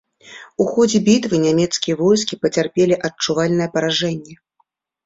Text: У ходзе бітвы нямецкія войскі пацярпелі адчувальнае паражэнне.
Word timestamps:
У 0.63 0.65
ходзе 0.71 1.01
бітвы 1.09 1.35
нямецкія 1.45 1.95
войскі 2.01 2.41
пацярпелі 2.47 3.01
адчувальнае 3.11 3.69
паражэнне. 3.79 4.35